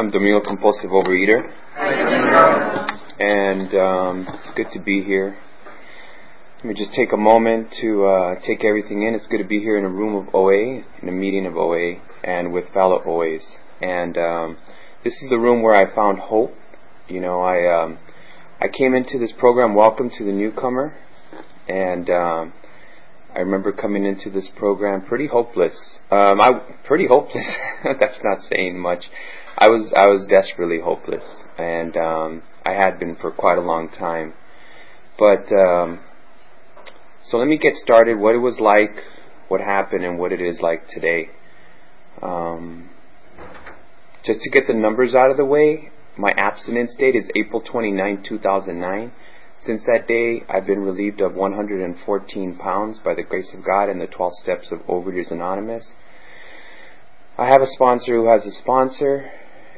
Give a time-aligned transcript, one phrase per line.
[0.00, 1.46] I'm Domingo Compulsive Overeater.
[3.18, 5.36] And um, it's good to be here.
[6.56, 9.14] Let me just take a moment to uh, take everything in.
[9.14, 12.00] It's good to be here in a room of OA, in a meeting of OA,
[12.24, 13.44] and with fellow OAs.
[13.82, 14.56] And um,
[15.04, 16.54] this is the room where I found hope.
[17.06, 17.98] You know, I um,
[18.58, 19.74] I came into this program.
[19.74, 20.96] Welcome to the newcomer,
[21.68, 22.54] and um,
[23.34, 25.98] I remember coming into this program pretty hopeless.
[26.10, 26.50] Um, I
[26.84, 27.46] pretty hopeless.
[27.84, 29.04] That's not saying much.
[29.58, 31.24] I was I was desperately hopeless,
[31.58, 34.34] and um, I had been for quite a long time.
[35.18, 36.00] But um,
[37.24, 38.18] so let me get started.
[38.18, 38.96] What it was like,
[39.48, 41.30] what happened, and what it is like today.
[42.22, 42.90] Um,
[44.24, 48.22] just to get the numbers out of the way, my abstinence date is April 29,
[48.22, 49.12] 2009.
[49.64, 54.00] Since that day, I've been relieved of 114 pounds by the grace of God and
[54.00, 55.94] the 12 steps of Overeaters Anonymous.
[57.38, 59.30] I have a sponsor who has a sponsor,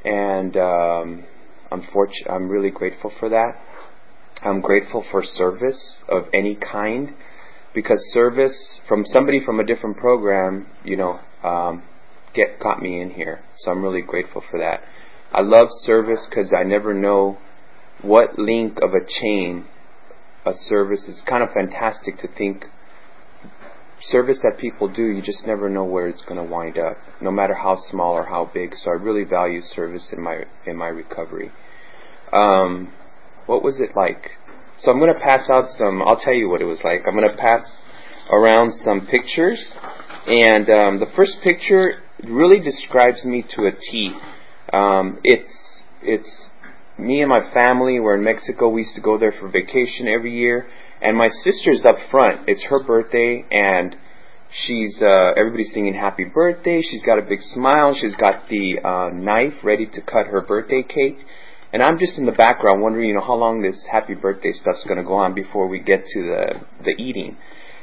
[0.04, 1.24] and um,
[1.70, 2.30] I'm fortunate.
[2.30, 3.52] I'm really grateful for that.
[4.42, 7.14] I'm grateful for service of any kind,
[7.74, 11.84] because service from somebody from a different program, you know, um,
[12.34, 13.40] get got me in here.
[13.58, 14.80] So I'm really grateful for that.
[15.32, 17.38] I love service because I never know
[18.00, 19.66] what link of a chain
[20.44, 22.64] a service is kind of fantastic to think
[24.02, 27.30] service that people do, you just never know where it's going to wind up, no
[27.30, 28.74] matter how small or how big.
[28.74, 31.52] So I really value service in my in my recovery.
[32.32, 32.92] Um,
[33.46, 34.30] what was it like?
[34.78, 36.02] So I'm going to pass out some.
[36.02, 37.02] I'll tell you what it was like.
[37.06, 37.62] I'm going to pass
[38.30, 39.64] around some pictures,
[40.26, 44.12] and um, the first picture really describes me to a T.
[44.72, 46.46] Um, it's it's
[46.98, 48.00] me and my family.
[48.00, 48.68] We're in Mexico.
[48.68, 50.66] We used to go there for vacation every year
[51.02, 52.48] and my sister's up front.
[52.48, 53.96] It's her birthday, and
[54.52, 56.80] she's uh, everybody's singing happy birthday.
[56.80, 57.94] She's got a big smile.
[58.00, 61.18] She's got the uh, knife ready to cut her birthday cake,
[61.72, 64.84] and I'm just in the background wondering, you know, how long this happy birthday stuff's
[64.84, 67.36] going to go on before we get to the the eating.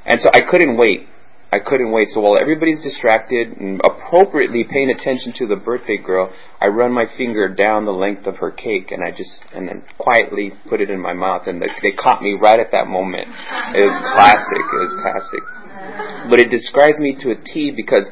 [0.05, 1.07] And so I couldn't wait.
[1.51, 2.09] I couldn't wait.
[2.09, 7.05] So while everybody's distracted and appropriately paying attention to the birthday girl, I run my
[7.17, 10.89] finger down the length of her cake and I just and then quietly put it
[10.89, 13.27] in my mouth and they caught me right at that moment.
[13.73, 14.61] It was classic.
[14.61, 16.29] It was classic.
[16.29, 18.05] But it describes me to a T because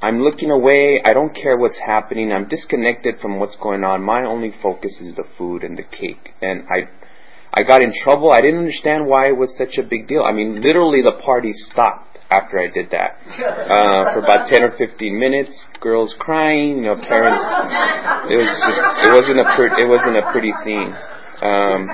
[0.00, 1.00] I'm looking away.
[1.04, 2.32] I don't care what's happening.
[2.32, 4.02] I'm disconnected from what's going on.
[4.02, 6.30] My only focus is the food and the cake.
[6.40, 6.90] And I
[7.54, 8.32] I got in trouble.
[8.32, 10.22] I didn't understand why it was such a big deal.
[10.22, 13.20] I mean, literally the party stopped after I did that.
[13.28, 17.44] Uh, for about 10 or 15 minutes, girls crying, you know, parents,
[18.32, 20.96] it was just, it wasn't a, per, it wasn't a pretty scene.
[21.44, 21.88] Um,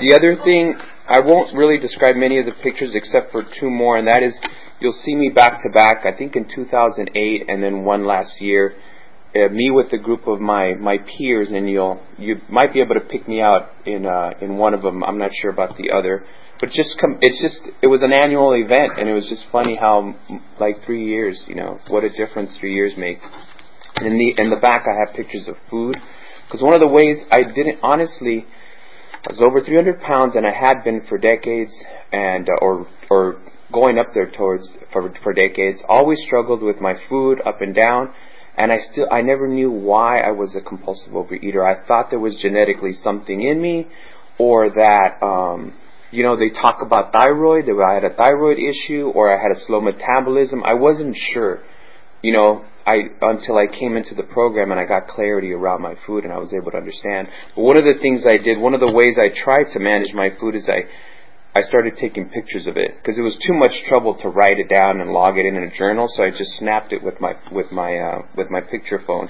[0.00, 0.74] the other thing,
[1.06, 4.38] I won't really describe many of the pictures except for two more, and that is,
[4.80, 7.10] you'll see me back to back, I think in 2008
[7.48, 8.74] and then one last year,
[9.34, 12.94] uh, me with a group of my my peers, and you'll you might be able
[12.94, 15.04] to pick me out in uh, in one of them.
[15.04, 16.24] I'm not sure about the other,
[16.58, 17.18] but just come.
[17.20, 20.14] It's just it was an annual event, and it was just funny how
[20.58, 23.18] like three years, you know, what a difference three years make.
[23.96, 25.96] And in the in the back, I have pictures of food
[26.46, 28.46] because one of the ways I didn't honestly.
[29.22, 31.74] I was over 300 pounds, and I had been for decades,
[32.10, 35.82] and uh, or or going up there towards for for decades.
[35.88, 38.14] Always struggled with my food up and down,
[38.56, 41.64] and I still I never knew why I was a compulsive overeater.
[41.64, 43.88] I thought there was genetically something in me,
[44.38, 45.74] or that um,
[46.10, 49.52] you know, they talk about thyroid, that I had a thyroid issue or I had
[49.54, 50.62] a slow metabolism.
[50.64, 51.60] I wasn't sure,
[52.22, 55.94] you know, I until I came into the program and I got clarity around my
[56.06, 57.28] food and I was able to understand.
[57.54, 60.12] But one of the things I did, one of the ways I tried to manage
[60.12, 60.88] my food is I
[61.52, 64.68] I started taking pictures of it because it was too much trouble to write it
[64.68, 66.06] down and log it in in a journal.
[66.08, 69.28] So I just snapped it with my with my uh, with my picture phone,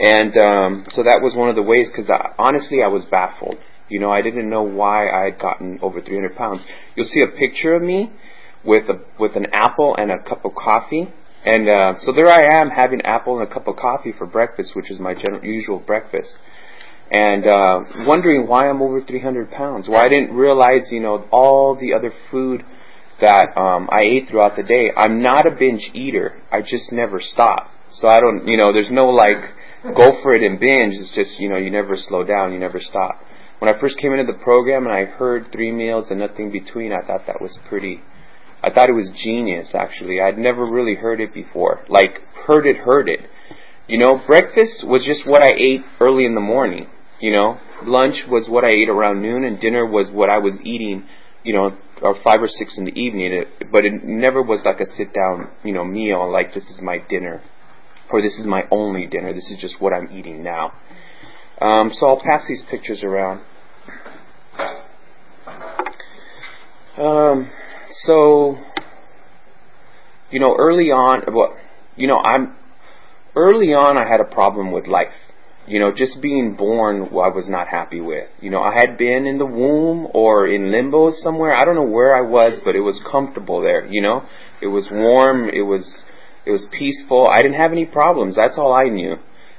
[0.00, 1.88] and um, so that was one of the ways.
[1.88, 3.58] Because honestly, I was baffled.
[3.88, 6.64] You know, I didn't know why I had gotten over 300 pounds.
[6.96, 8.10] You'll see a picture of me
[8.64, 11.12] with a with an apple and a cup of coffee.
[11.44, 14.74] And uh, so there I am having apple and a cup of coffee for breakfast,
[14.74, 16.36] which is my general, usual breakfast.
[17.10, 19.88] And uh, wondering why I'm over 300 pounds.
[19.88, 22.62] Why I didn't realize, you know, all the other food
[23.20, 24.90] that um, I ate throughout the day.
[24.96, 26.40] I'm not a binge eater.
[26.50, 27.70] I just never stop.
[27.92, 30.94] So I don't, you know, there's no like go for it and binge.
[30.94, 33.20] It's just, you know, you never slow down, you never stop.
[33.58, 36.92] When I first came into the program and I heard three meals and nothing between,
[36.92, 38.00] I thought that was pretty.
[38.64, 39.70] I thought it was genius.
[39.74, 41.84] Actually, I'd never really heard it before.
[41.88, 43.20] Like heard it, heard it.
[43.92, 46.86] You know, breakfast was just what I ate early in the morning.
[47.20, 50.58] You know, lunch was what I ate around noon, and dinner was what I was
[50.64, 51.06] eating.
[51.44, 53.44] You know, or five or six in the evening.
[53.70, 56.32] But it never was like a sit down, you know, meal.
[56.32, 57.42] Like this is my dinner,
[58.10, 59.34] or this is my only dinner.
[59.34, 60.72] This is just what I'm eating now.
[61.60, 63.42] Um, so I'll pass these pictures around.
[66.96, 67.50] Um,
[68.06, 68.56] so,
[70.30, 71.58] you know, early on, well,
[71.94, 72.56] you know, I'm
[73.36, 73.96] early on.
[73.96, 75.12] I had a problem with life.
[75.66, 78.28] You know, just being born, I was not happy with.
[78.40, 81.54] You know, I had been in the womb or in limbo somewhere.
[81.54, 83.86] I don't know where I was, but it was comfortable there.
[83.86, 84.24] You know,
[84.60, 85.48] it was warm.
[85.48, 86.02] It was,
[86.44, 87.28] it was peaceful.
[87.32, 88.34] I didn't have any problems.
[88.34, 89.12] That's all I knew.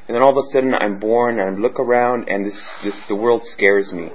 [0.06, 2.96] And then all of a sudden, I'm born, and I look around, and this, this,
[3.08, 4.10] the world scares me.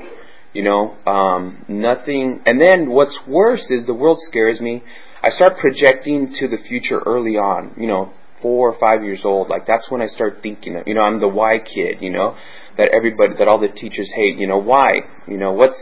[0.53, 2.43] You know, um, nothing.
[2.45, 4.83] And then what's worse is the world scares me.
[5.23, 7.75] I start projecting to the future early on.
[7.79, 11.03] You know, four or five years old, like that's when I start thinking, you know,
[11.03, 12.37] I'm the why kid, you know,
[12.77, 14.89] that everybody, that all the teachers hate, you know, why,
[15.27, 15.81] you know, what's,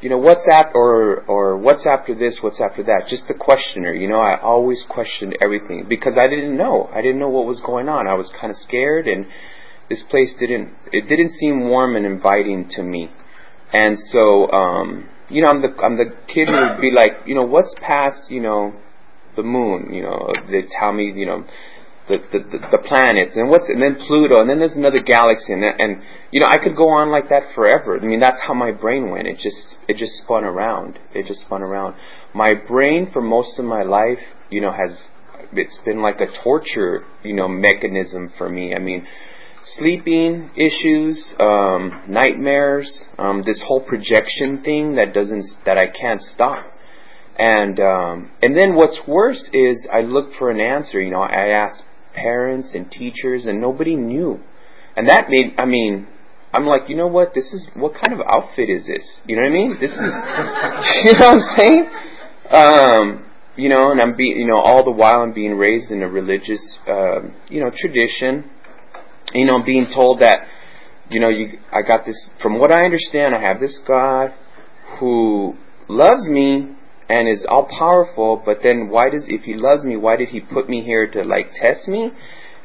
[0.00, 3.94] you know, what's after, or, or what's after this, what's after that, just the questioner,
[3.94, 7.60] you know, I always questioned everything because I didn't know, I didn't know what was
[7.60, 9.26] going on, I was kind of scared and
[9.88, 13.10] this place didn't, it didn't seem warm and inviting to me,
[13.72, 17.34] and so, um, you know, I'm the, I'm the kid who would be like, you
[17.34, 18.74] know, what's past, you know,
[19.36, 21.44] the moon, you know, they tell me, you know,
[22.08, 25.62] the, the, the planets and what's and then Pluto and then there's another galaxy and,
[25.62, 26.02] and
[26.32, 27.98] you know I could go on like that forever.
[27.98, 29.28] I mean that's how my brain went.
[29.28, 30.98] It just it just spun around.
[31.14, 31.94] It just spun around.
[32.34, 34.18] My brain for most of my life,
[34.50, 34.96] you know, has
[35.52, 38.74] it's been like a torture, you know, mechanism for me.
[38.74, 39.06] I mean,
[39.78, 46.66] sleeping issues, um, nightmares, um, this whole projection thing that doesn't that I can't stop.
[47.38, 51.00] And um, and then what's worse is I look for an answer.
[51.00, 51.84] You know, I ask
[52.14, 54.40] parents and teachers, and nobody knew.
[54.96, 56.08] And that made, I mean,
[56.52, 57.32] I'm like, you know what?
[57.34, 59.20] This is what kind of outfit is this?
[59.26, 59.76] You know what I mean?
[59.80, 59.98] This is,
[61.04, 61.88] you know what I'm saying?
[62.50, 63.26] Um,
[63.56, 66.08] you know, and I'm being, you know, all the while I'm being raised in a
[66.08, 68.50] religious, uh, you know, tradition.
[69.32, 70.38] You know, I'm being told that,
[71.08, 72.30] you know, you, I got this.
[72.42, 74.32] From what I understand, I have this God
[74.98, 75.54] who
[75.88, 76.74] loves me
[77.10, 80.38] and is all powerful, but then why does, if he loves me, why did he
[80.38, 82.10] put me here to like test me?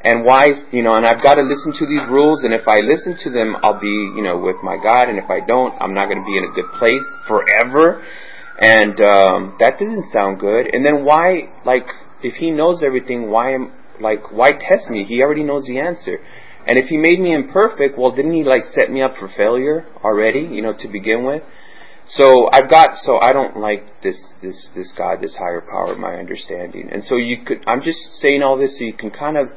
[0.04, 2.78] And why, you know, and I've got to listen to these rules, and if I
[2.78, 5.94] listen to them, I'll be, you know, with my God, and if I don't, I'm
[5.94, 8.06] not going to be in a good place forever.
[8.60, 10.72] And, um, that doesn't sound good.
[10.72, 11.86] And then why, like,
[12.22, 15.02] if he knows everything, why am, like, why test me?
[15.02, 16.18] He already knows the answer.
[16.68, 19.86] And if he made me imperfect, well, didn't he, like, set me up for failure
[20.04, 21.42] already, you know, to begin with?
[22.08, 26.14] So I've got so I don't like this this this God, this higher power, my
[26.14, 26.88] understanding.
[26.92, 29.48] And so you could I'm just saying all this so you can kind of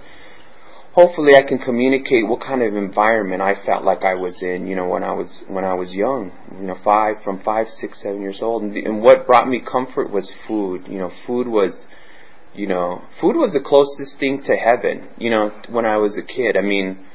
[0.94, 4.76] hopefully I can communicate what kind of environment I felt like I was in, you
[4.76, 8.22] know, when I was when I was young, you know, five from five, six, seven
[8.22, 10.88] years old, and, and what brought me comfort was food.
[10.88, 11.86] You know, food was,
[12.54, 15.10] you know, food was the closest thing to heaven.
[15.18, 16.58] You know, when I was a kid.
[16.58, 17.06] I mean,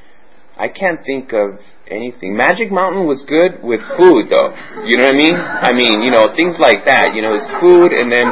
[0.57, 2.35] I can't think of anything.
[2.35, 4.55] Magic Mountain was good with food, though.
[4.87, 5.35] You know what I mean?
[5.35, 7.11] I mean, you know, things like that.
[7.13, 8.27] You know, it's food, and then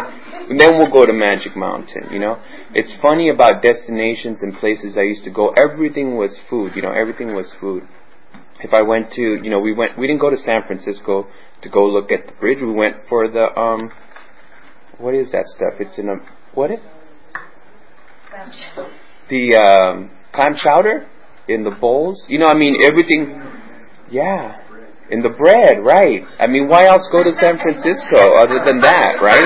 [0.49, 2.11] and then we'll go to Magic Mountain.
[2.11, 2.41] You know,
[2.73, 5.53] it's funny about destinations and places I used to go.
[5.55, 6.71] Everything was food.
[6.75, 7.83] You know, everything was food.
[8.59, 9.97] If I went to, you know, we went.
[9.97, 11.27] We didn't go to San Francisco
[11.61, 12.59] to go look at the bridge.
[12.61, 13.91] We went for the um,
[14.97, 15.73] what is that stuff?
[15.79, 16.15] It's in a
[16.53, 16.79] what it?
[19.29, 21.07] The um, clam chowder
[21.47, 22.25] in the bowls.
[22.29, 23.41] You know, I mean, everything.
[24.09, 24.63] Yeah,
[25.09, 26.23] in the bread, right?
[26.39, 29.45] I mean, why else go to San Francisco other than that, right?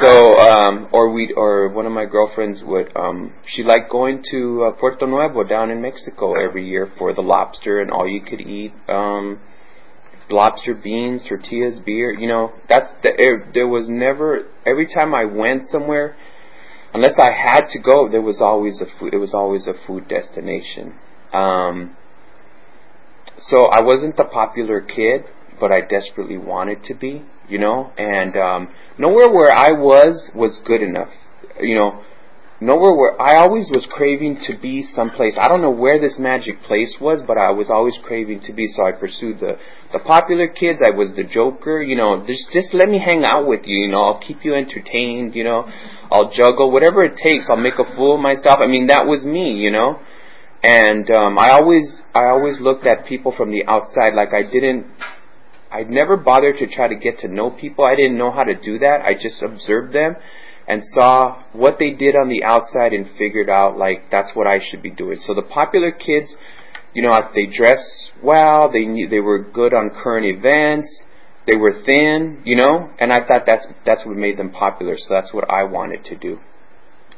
[0.00, 4.64] So, um, or we, or one of my girlfriends would, um, she liked going to
[4.64, 8.40] uh, Puerto Nuevo down in Mexico every year for the lobster and all you could
[8.40, 8.72] eat.
[8.88, 9.40] Um,
[10.30, 12.12] lobster beans, tortillas, beer.
[12.18, 13.12] You know, that's the.
[13.12, 14.48] Er, there was never.
[14.66, 16.16] Every time I went somewhere,
[16.94, 20.08] unless I had to go, there was always a food, it was always a food
[20.08, 20.94] destination.
[21.32, 21.96] Um,
[23.38, 25.24] so I wasn't the popular kid,
[25.60, 28.68] but I desperately wanted to be, you know, and um,
[28.98, 31.10] nowhere where I was was good enough,
[31.60, 32.04] you know.
[32.60, 35.36] Nowhere where I always was craving to be someplace.
[35.40, 38.66] I don't know where this magic place was, but I was always craving to be.
[38.66, 39.58] So I pursued the
[39.90, 43.48] The popular kids, I was the joker, you know, just, just let me hang out
[43.48, 45.64] with you, you know, I'll keep you entertained, you know,
[46.10, 48.58] I'll juggle, whatever it takes, I'll make a fool of myself.
[48.60, 49.98] I mean, that was me, you know.
[50.62, 54.86] And um, I always, I always looked at people from the outside like I didn't,
[55.70, 57.84] I'd never bothered to try to get to know people.
[57.84, 59.02] I didn't know how to do that.
[59.04, 60.16] I just observed them
[60.66, 64.58] and saw what they did on the outside and figured out like that's what I
[64.62, 65.18] should be doing.
[65.26, 66.36] So the popular kids,
[66.94, 71.04] you know, they dress well, they knew, they were good on current events,
[71.46, 74.96] they were thin, you know, and I thought that's that's what made them popular.
[74.96, 76.38] So that's what I wanted to do.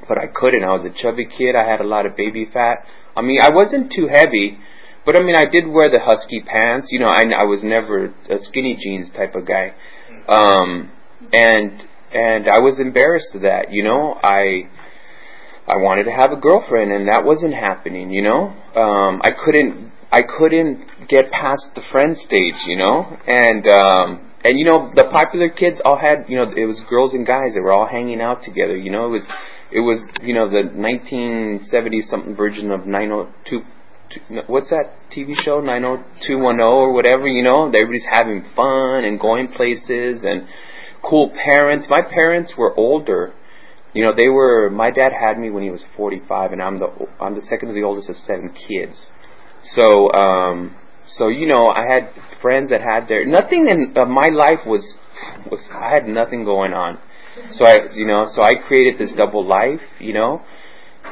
[0.09, 0.65] But I couldn't.
[0.65, 1.55] I was a chubby kid.
[1.55, 2.85] I had a lot of baby fat.
[3.17, 4.59] I mean, I wasn't too heavy,
[5.05, 6.89] but I mean, I did wear the husky pants.
[6.91, 9.75] You know, I I was never a skinny jeans type of guy.
[10.29, 10.93] Um
[11.33, 13.73] and and I was embarrassed of that.
[13.73, 14.69] You know, I
[15.71, 18.11] I wanted to have a girlfriend, and that wasn't happening.
[18.11, 22.59] You know, um, I couldn't I couldn't get past the friend stage.
[22.67, 26.67] You know, and um, and you know the popular kids all had you know it
[26.67, 28.77] was girls and guys that were all hanging out together.
[28.77, 29.27] You know, it was
[29.71, 33.63] it was you know the 1970 something version of 902
[34.49, 40.27] what's that TV show 90210 or whatever you know everybody's having fun and going places
[40.27, 40.49] and
[41.03, 41.87] cool parents.
[41.89, 43.33] My parents were older.
[43.93, 44.71] You know, they were.
[44.71, 47.75] My dad had me when he was 45, and I'm the I'm the second to
[47.75, 49.11] the oldest of seven kids.
[49.63, 54.29] So, um, so you know, I had friends that had their nothing in uh, my
[54.29, 54.99] life was
[55.51, 56.99] was I had nothing going on.
[57.53, 59.81] So I, you know, so I created this double life.
[59.99, 60.43] You know,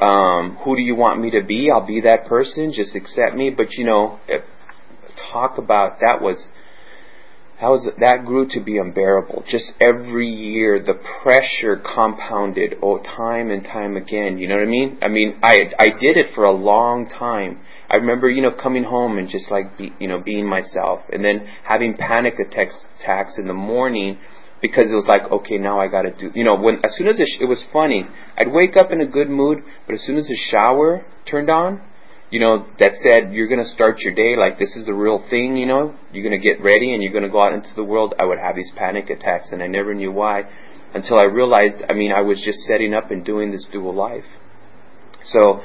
[0.01, 1.71] um, who do you want me to be?
[1.73, 2.73] I'll be that person.
[2.73, 3.51] Just accept me.
[3.51, 4.21] But you know,
[5.33, 6.49] talk about that was
[7.61, 9.45] that was that grew to be unbearable.
[9.49, 14.39] Just every year, the pressure compounded, oh, time and time again.
[14.39, 14.99] You know what I mean?
[15.03, 17.61] I mean, I I did it for a long time.
[17.91, 21.25] I remember, you know, coming home and just like, be, you know, being myself, and
[21.25, 24.19] then having panic attacks, attacks in the morning
[24.61, 26.31] because it was like, okay, now I got to do.
[26.35, 28.05] You know, when as soon as it, it was funny,
[28.37, 31.81] I'd wake up in a good mood, but as soon as the shower turned on,
[32.31, 35.25] you know, that said you're going to start your day like this is the real
[35.31, 37.71] thing, you know, you're going to get ready and you're going to go out into
[37.75, 40.43] the world, I would have these panic attacks and I never knew why
[40.95, 44.25] until I realized, I mean, I was just setting up and doing this dual life.
[45.25, 45.61] So,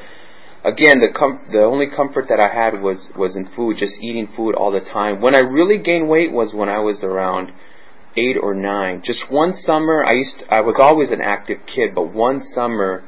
[0.65, 4.27] again, the com- the only comfort that I had was was in food, just eating
[4.35, 5.21] food all the time.
[5.21, 7.51] When I really gained weight was when I was around
[8.15, 9.01] 8 or 9.
[9.03, 13.03] Just one summer, I used to, I was always an active kid, but one summer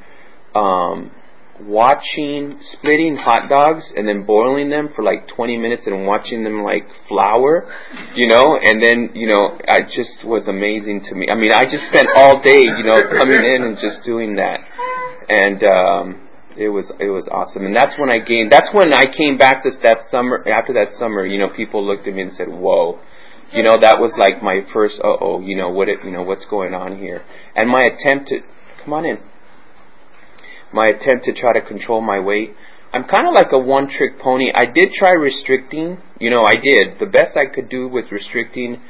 [0.55, 1.11] um
[1.61, 6.63] watching splitting hot dogs and then boiling them for like 20 minutes and watching them
[6.63, 7.71] like flower,
[8.13, 11.27] you know, and then, you know, it just was amazing to me.
[11.31, 14.59] I mean, I just spent all day, you know, coming in and just doing that.
[15.29, 17.65] And um it was it was awesome.
[17.65, 20.91] And that's when I gained that's when I came back this that summer after that
[20.93, 22.99] summer, you know, people looked at me and said, "Whoa."
[23.51, 26.45] You know, that was like my first uh-oh, you know, what it, you know, what's
[26.45, 27.23] going on here.
[27.55, 28.39] And my attempt to
[28.83, 29.19] come on in
[30.75, 32.51] my attempt to try to control my weight.
[32.93, 34.51] I'm kind of like a one trick pony.
[34.53, 35.97] I did try restricting.
[36.19, 36.99] You know, I did.
[36.99, 38.81] The best I could do with restricting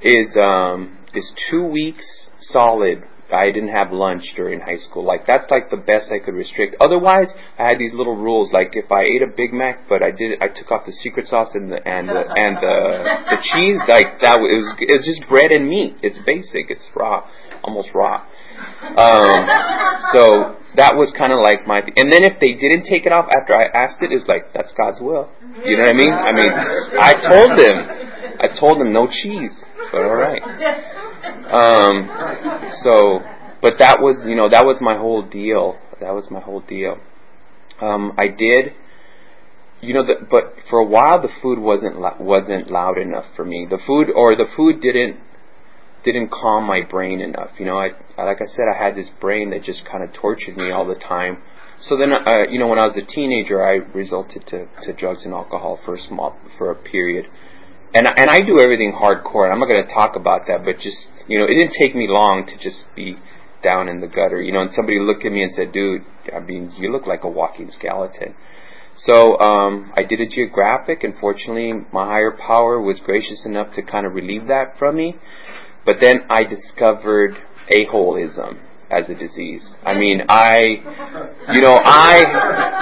[0.00, 3.02] is um is 2 weeks solid.
[3.32, 5.04] I didn't have lunch during high school.
[5.04, 6.76] Like that's like the best I could restrict.
[6.80, 8.52] Otherwise, I had these little rules.
[8.52, 11.26] Like if I ate a Big Mac, but I did, I took off the secret
[11.26, 12.76] sauce and the and the and the,
[13.34, 13.82] the cheese.
[13.90, 15.96] Like that, it was it was just bread and meat.
[16.02, 16.70] It's basic.
[16.70, 17.26] It's raw,
[17.64, 18.22] almost raw.
[18.96, 19.40] Um,
[20.12, 21.80] so that was kind of like my.
[21.96, 24.72] And then if they didn't take it off after I asked it, it's like that's
[24.72, 25.28] God's will.
[25.64, 26.12] You know what I mean?
[26.12, 26.52] I mean,
[27.00, 27.76] I told them,
[28.40, 30.42] I told them no cheese, but all right.
[31.48, 32.08] Um,
[32.84, 33.20] so,
[33.60, 35.78] but that was you know that was my whole deal.
[36.00, 36.98] That was my whole deal.
[37.80, 38.72] Um, I did.
[39.82, 43.66] You know, the, but for a while the food wasn't wasn't loud enough for me.
[43.68, 45.20] The food or the food didn't
[46.12, 47.50] didn't calm my brain enough.
[47.58, 50.56] You know, I like I said, I had this brain that just kind of tortured
[50.56, 51.42] me all the time.
[51.82, 55.24] So then, uh, you know, when I was a teenager, I resulted to, to drugs
[55.24, 57.26] and alcohol for a small for a period,
[57.94, 59.52] and and I do everything hardcore.
[59.52, 62.06] I'm not going to talk about that, but just you know, it didn't take me
[62.08, 63.16] long to just be
[63.62, 64.40] down in the gutter.
[64.40, 66.02] You know, and somebody looked at me and said, "Dude,
[66.34, 68.34] I mean, you look like a walking skeleton."
[68.96, 73.82] So um, I did a geographic, and fortunately, my higher power was gracious enough to
[73.82, 75.16] kind of relieve that from me.
[75.86, 77.38] But then I discovered
[77.70, 78.58] a-holism
[78.90, 79.66] as a disease.
[79.84, 80.58] I mean, I,
[81.54, 82.24] you know, I,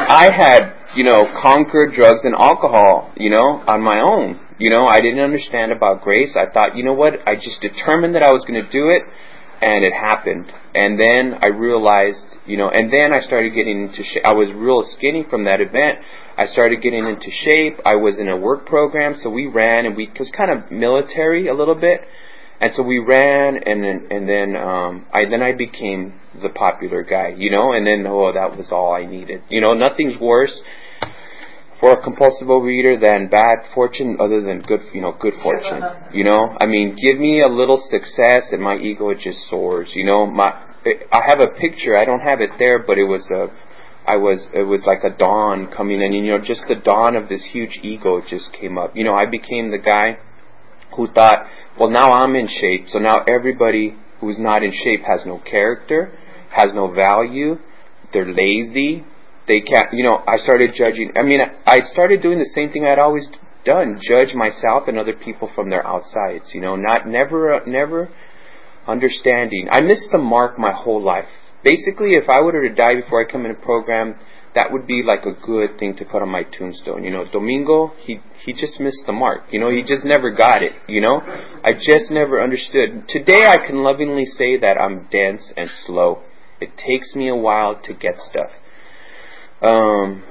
[0.09, 4.41] I had, you know, conquered drugs and alcohol, you know, on my own.
[4.59, 6.37] You know, I didn't understand about grace.
[6.37, 7.15] I thought, you know what?
[7.27, 9.03] I just determined that I was going to do it,
[9.61, 10.53] and it happened.
[10.75, 14.23] And then I realized, you know, and then I started getting into shape.
[14.25, 15.99] I was real skinny from that event.
[16.37, 17.81] I started getting into shape.
[17.85, 21.49] I was in a work program, so we ran and we, cause kind of military
[21.49, 22.03] a little bit.
[22.61, 27.03] And so we ran and then, and then, um, I, then I became the popular
[27.03, 29.43] guy, you know, and then, oh, that was all I needed.
[29.51, 30.63] You know, nothing's worse
[31.85, 35.83] for a compulsive overeater than bad fortune other than good you know good fortune
[36.13, 36.57] you know?
[36.59, 40.25] I mean give me a little success and my ego just soars you know?
[40.27, 40.49] My
[41.13, 41.97] i have a picture.
[41.97, 43.49] I don't have it there but it was a
[44.09, 46.43] i was it was like a dawn coming in and you know?
[46.43, 48.97] Just the dawn of this huge ego just came up.
[48.97, 50.19] You know i became the guy
[50.97, 51.47] who thought
[51.79, 56.17] well now i'm in shape so now everybody who's not in shape has no character
[56.51, 57.57] has no value
[58.13, 59.05] they're lazy
[59.47, 61.13] they can't, you know, I started judging.
[61.17, 63.29] I mean, I started doing the same thing I'd always
[63.65, 68.09] done, judge myself and other people from their outsides, you know, not, never, never
[68.87, 69.69] understanding.
[69.71, 71.29] I missed the mark my whole life.
[71.63, 74.17] Basically, if I were to die before I come in a program,
[74.55, 77.03] that would be like a good thing to put on my tombstone.
[77.03, 79.43] You know, Domingo, he, he just missed the mark.
[79.51, 80.73] You know, he just never got it.
[80.89, 81.21] You know,
[81.65, 83.09] I just never understood.
[83.09, 86.23] Today I can lovingly say that I'm dense and slow.
[86.61, 88.51] It takes me a while to get stuff.
[89.61, 90.23] Um,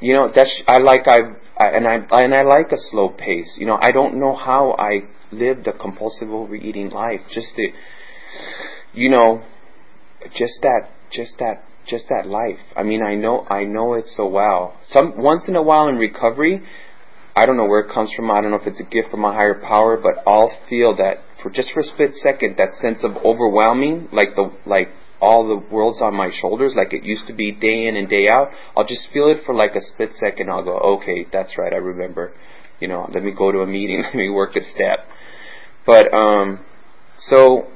[0.00, 1.16] you know, that's I like I,
[1.58, 3.56] I and I and I like a slow pace.
[3.58, 7.20] You know, I don't know how I lived a compulsive overeating life.
[7.32, 7.68] Just the,
[8.92, 9.42] you know,
[10.34, 12.58] just that, just that, just that life.
[12.76, 14.78] I mean, I know, I know it so well.
[14.86, 16.62] Some once in a while in recovery,
[17.34, 18.30] I don't know where it comes from.
[18.30, 21.18] I don't know if it's a gift from a higher power, but I'll feel that
[21.42, 24.88] for just for a split second, that sense of overwhelming, like the like
[25.20, 28.28] all the world's on my shoulders like it used to be day in and day
[28.28, 28.50] out.
[28.76, 30.50] I'll just feel it for like a split second.
[30.50, 32.32] I'll go, okay, that's right, I remember.
[32.80, 35.06] You know, let me go to a meeting, let me work a step.
[35.86, 36.64] But um,
[37.18, 37.68] so,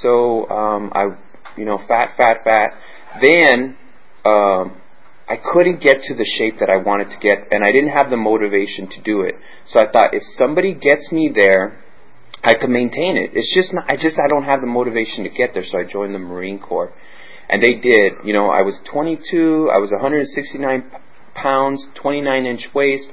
[0.00, 1.16] so um, I,
[1.56, 2.70] you know, fat, fat, fat.
[3.20, 3.76] Then
[4.24, 4.80] um,
[5.28, 8.10] I couldn't get to the shape that I wanted to get, and I didn't have
[8.10, 9.34] the motivation to do it.
[9.68, 11.78] So I thought, if somebody gets me there,
[12.44, 13.30] I could maintain it.
[13.34, 15.84] It's just not, I just, I don't have the motivation to get there, so I
[15.84, 16.92] joined the Marine Corps.
[17.48, 18.12] And they did.
[18.24, 20.90] You know, I was 22, I was 169
[21.34, 23.08] pounds, 29 inch waist.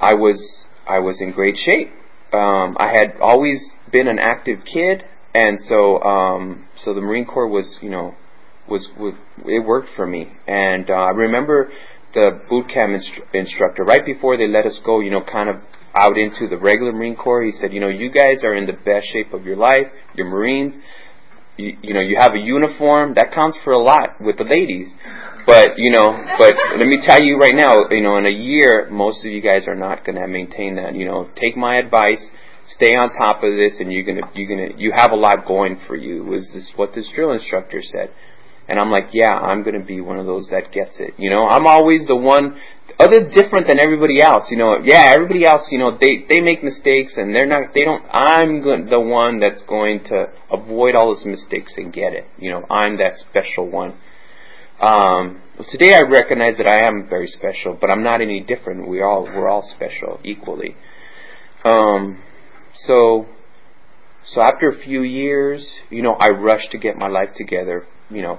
[0.00, 1.88] I was, I was in great shape.
[2.32, 5.04] Um, I had always been an active kid,
[5.36, 8.14] and so, um, so the Marine Corps was, you know,
[8.66, 9.12] was, was
[9.44, 10.32] it worked for me.
[10.46, 11.70] And uh, I remember
[12.14, 15.00] the boot camp instru- instructor right before they let us go.
[15.00, 15.56] You know, kind of
[15.94, 17.42] out into the regular Marine Corps.
[17.42, 19.92] He said, you know, you guys are in the best shape of your life.
[20.14, 20.72] You're Marines.
[21.58, 23.14] You, you know, you have a uniform.
[23.16, 24.90] That counts for a lot with the ladies.
[25.44, 28.88] But, you know, but let me tell you right now, you know, in a year,
[28.90, 30.94] most of you guys are not going to maintain that.
[30.94, 32.24] You know, take my advice.
[32.68, 35.80] Stay on top of this and you're gonna, you're gonna, you have a lot going
[35.86, 38.10] for you, was this what this drill instructor said.
[38.68, 41.14] And I'm like, yeah, I'm to be one of those that gets it.
[41.18, 42.58] You know, I'm always the one
[42.98, 44.46] other different than everybody else.
[44.50, 47.74] You know, yeah, everybody else, you know, they they make mistakes and they're not.
[47.74, 48.02] They don't.
[48.10, 52.26] I'm the one that's going to avoid all those mistakes and get it.
[52.38, 53.94] You know, I'm that special one.
[54.80, 58.88] Um, today I recognize that I am very special, but I'm not any different.
[58.88, 60.74] We all we're all special equally.
[61.64, 62.22] Um,
[62.76, 63.26] so
[64.26, 67.84] so after a few years, you know, I rushed to get my life together.
[68.10, 68.38] You know,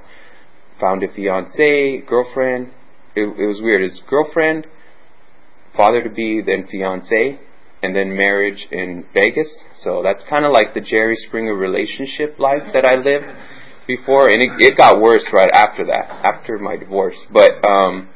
[0.79, 2.71] found a fiance, girlfriend,
[3.15, 3.81] it, it was weird.
[3.81, 4.67] His girlfriend,
[5.75, 7.39] father to be, then fiance,
[7.81, 9.51] and then marriage in Vegas.
[9.79, 13.25] So that's kind of like the Jerry Springer relationship life that I lived
[13.87, 17.17] before, and it, it got worse right after that, after my divorce.
[17.31, 18.09] But um,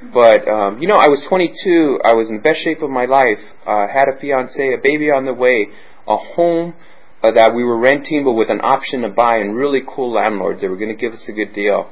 [0.00, 2.00] but um, you know, I was 22.
[2.04, 3.42] I was in the best shape of my life.
[3.66, 5.66] Uh, had a fiance, a baby on the way,
[6.06, 6.74] a home
[7.22, 10.60] uh, that we were renting, but with an option to buy, and really cool landlords.
[10.60, 11.90] They were going to give us a good deal.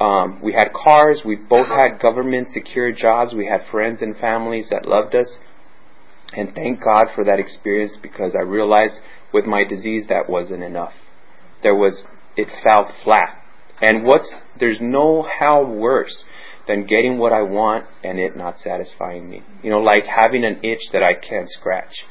[0.00, 1.22] Um, we had cars.
[1.24, 3.34] We both had government secure jobs.
[3.34, 5.36] We had friends and families that loved us.
[6.34, 8.94] And thank God for that experience because I realized
[9.32, 10.92] with my disease that wasn't enough.
[11.62, 12.02] There was,
[12.36, 13.44] it fell flat.
[13.80, 16.24] And what's, there's no how worse
[16.66, 19.42] than getting what I want and it not satisfying me.
[19.62, 22.04] You know, like having an itch that I can't scratch.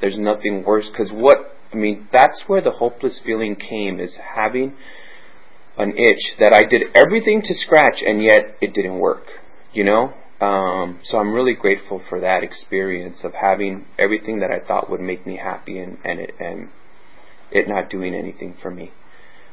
[0.00, 1.36] There's nothing worse because what,
[1.72, 4.74] I mean, that's where the hopeless feeling came is having
[5.76, 9.24] an itch that I did everything to scratch and yet it didn't work,
[9.72, 10.14] you know?
[10.40, 15.00] Um, so I'm really grateful for that experience of having everything that I thought would
[15.00, 16.68] make me happy and, and it, and
[17.50, 18.92] it not doing anything for me.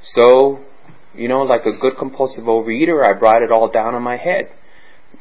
[0.03, 0.59] So,
[1.17, 4.49] you know, like a good compulsive overeater, I brought it all down on my head.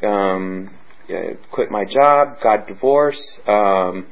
[0.03, 0.71] Um,
[1.51, 4.07] quit my job, got divorced, um,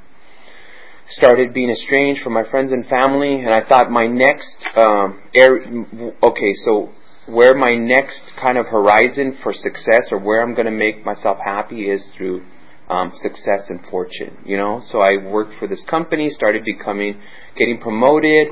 [1.11, 5.85] started being estranged from my friends and family, and I thought my next um, area,
[6.23, 6.91] okay, so
[7.27, 11.39] where my next kind of horizon for success or where I'm going to make myself
[11.45, 12.43] happy is through
[12.89, 14.83] um, success and fortune, you know.
[14.91, 17.21] So I worked for this company, started becoming,
[17.57, 18.49] getting promoted.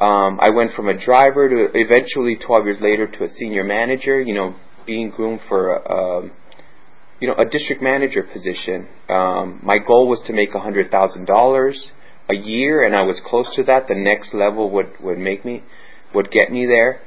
[0.00, 4.18] Um, I went from a driver to eventually 12 years later to a senior manager,
[4.20, 4.54] you know,
[4.86, 6.32] being groomed for a, um,
[7.20, 8.88] you know, a district manager position.
[9.10, 11.90] Um, my goal was to make $100,000
[12.30, 13.88] a year, and I was close to that.
[13.88, 15.62] The next level would, would make me,
[16.14, 17.02] would get me there.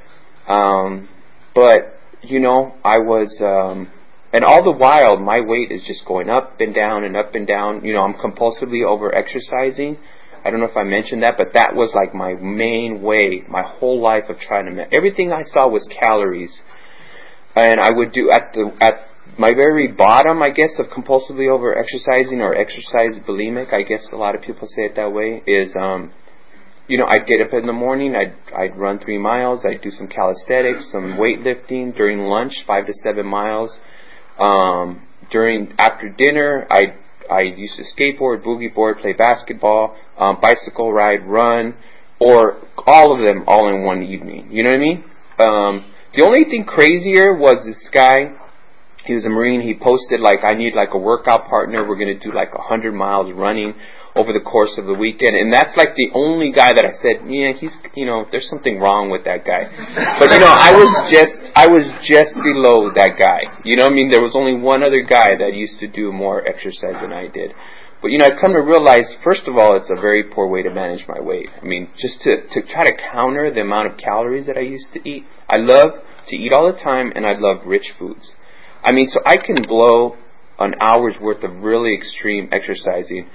[0.46, 1.08] Um,
[1.52, 3.90] but, you know, I was, um,
[4.32, 7.46] and all the while, my weight is just going up and down and up and
[7.46, 7.84] down.
[7.84, 9.98] You know, I'm compulsively over exercising.
[10.44, 13.62] I don't know if I mentioned that, but that was like my main way, my
[13.62, 14.94] whole life of trying to.
[14.94, 16.60] Everything I saw was calories,
[17.56, 18.94] and I would do at the at
[19.38, 23.72] my very bottom, I guess, of compulsively over exercising or exercise bulimic.
[23.72, 25.42] I guess a lot of people say it that way.
[25.46, 26.12] Is um,
[26.86, 29.90] you know, I'd get up in the morning, I'd I'd run three miles, I'd do
[29.90, 33.80] some calisthenics, some weightlifting during lunch, five to seven miles.
[34.38, 36.96] Um, during after dinner, I
[37.30, 41.74] I used to skateboard, boogie board, play basketball, um, bicycle ride, run,
[42.20, 44.48] or all of them all in one evening.
[44.50, 45.04] You know what I mean?
[45.38, 48.38] Um, the only thing crazier was this guy.
[49.04, 49.60] He was a Marine.
[49.60, 51.86] He posted like, "I need like a workout partner.
[51.86, 53.74] We're gonna do like a hundred miles running."
[54.16, 55.34] over the course of the weekend.
[55.34, 58.78] And that's like the only guy that I said, yeah, he's, you know, there's something
[58.78, 59.66] wrong with that guy.
[60.18, 63.58] But you know, I was just, I was just below that guy.
[63.64, 66.46] You know, I mean, there was only one other guy that used to do more
[66.46, 67.50] exercise than I did.
[68.04, 70.62] But you know, I've come to realize, first of all, it's a very poor way
[70.62, 71.48] to manage my weight.
[71.56, 74.92] I mean, just to, to try to counter the amount of calories that I used
[74.92, 75.24] to eat.
[75.48, 78.32] I love to eat all the time and I love rich foods.
[78.82, 80.18] I mean, so I can blow
[80.58, 83.30] an hour's worth of really extreme exercising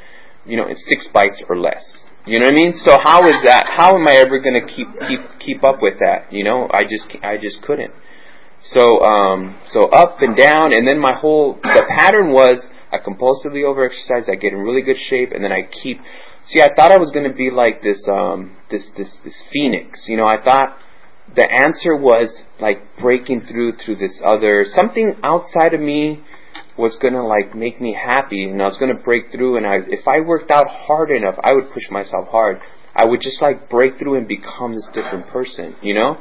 [0.45, 2.05] you know, in six bites or less.
[2.27, 2.73] You know what I mean?
[2.75, 3.65] So how is that?
[3.75, 6.31] How am I ever going to keep keep keep up with that?
[6.31, 7.91] You know, I just I just couldn't.
[8.61, 13.63] So um so up and down, and then my whole the pattern was I compulsively
[13.63, 14.29] overexercise.
[14.29, 15.99] I get in really good shape, and then I keep.
[16.45, 20.05] See, I thought I was going to be like this um this this this phoenix.
[20.07, 20.77] You know, I thought
[21.35, 26.23] the answer was like breaking through through this other something outside of me
[26.75, 30.07] was gonna like make me happy and I was gonna break through and I if
[30.07, 32.59] I worked out hard enough I would push myself hard.
[32.99, 36.17] I would just like break through and become this different person, you know?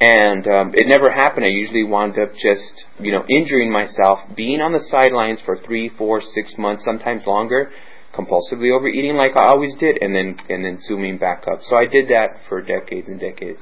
[0.00, 1.44] And um, it never happened.
[1.44, 5.88] I usually wound up just, you know, injuring myself, being on the sidelines for three,
[5.88, 7.70] four, six months, sometimes longer,
[8.14, 11.60] compulsively overeating like I always did, and then and then zooming back up.
[11.62, 13.60] So I did that for decades and decades.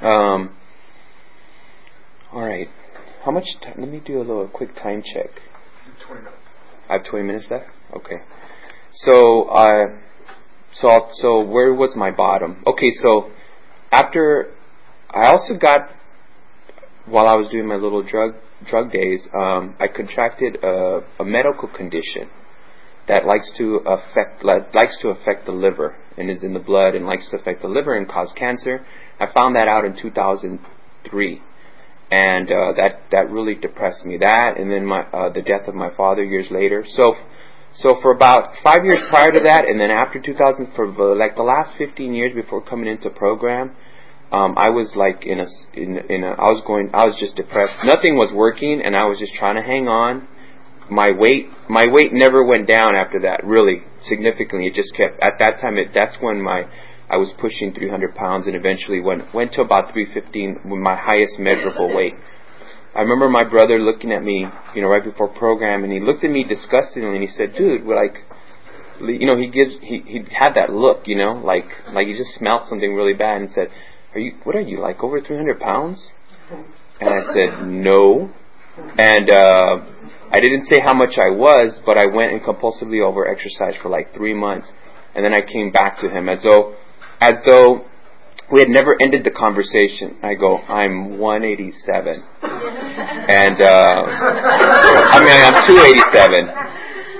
[0.00, 0.56] Um,
[2.32, 2.68] all right.
[3.24, 3.74] How much time?
[3.78, 5.30] Let me do a little quick time check.
[6.06, 6.36] 20 minutes.
[6.88, 7.66] I have 20 minutes left?
[7.94, 8.16] Okay.
[8.92, 9.98] So, uh,
[10.72, 12.62] so, I'll, so where was my bottom?
[12.66, 13.30] Okay, so
[13.92, 14.52] after,
[15.10, 15.90] I also got,
[17.10, 18.34] while I was doing my little drug,
[18.66, 22.28] drug days, um, I contracted a, a medical condition
[23.08, 27.06] that likes to affect, likes to affect the liver and is in the blood and
[27.06, 28.86] likes to affect the liver and cause cancer.
[29.18, 31.42] I found that out in 2003
[32.10, 34.18] and uh, that that really depressed me.
[34.18, 36.84] That and then my uh, the death of my father years later.
[36.86, 37.14] So
[37.74, 41.42] so for about five years prior to that, and then after 2000, for like the
[41.42, 43.76] last 15 years before coming into program,
[44.32, 47.34] um, I was like in a in in a I was going I was just
[47.34, 47.74] depressed.
[47.84, 50.28] Nothing was working, and I was just trying to hang on.
[50.88, 54.68] My weight my weight never went down after that really significantly.
[54.68, 55.78] It just kept at that time.
[55.78, 56.70] It that's when my
[57.10, 61.38] I was pushing 300 pounds and eventually went went to about 315 with my highest
[61.40, 62.14] measurable weight.
[62.94, 66.22] I remember my brother looking at me, you know, right before program, and he looked
[66.22, 68.22] at me disgustingly, and he said, "Dude, we're like,
[69.02, 72.34] you know, he gives he he had that look, you know, like like he just
[72.38, 73.70] smelled something really bad, and said,
[74.14, 76.12] "Are you what are you like over 300 pounds?"
[77.00, 78.30] And I said, "No,"
[78.98, 79.80] and uh,
[80.30, 83.88] I didn't say how much I was, but I went and compulsively over exercised for
[83.88, 84.68] like three months,
[85.14, 86.74] and then I came back to him as though
[87.20, 87.84] as though
[88.50, 90.18] we had never ended the conversation.
[90.22, 92.22] I go, I'm 187.
[92.42, 94.02] and, uh,
[95.06, 96.50] I mean, I'm 287.